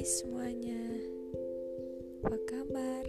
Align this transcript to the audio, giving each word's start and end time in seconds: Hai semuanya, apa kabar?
Hai 0.00 0.08
semuanya, 0.08 0.80
apa 2.24 2.40
kabar? 2.48 3.04